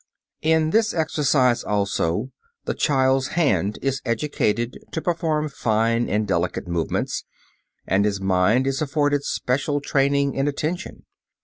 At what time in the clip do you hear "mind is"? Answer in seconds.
8.19-8.81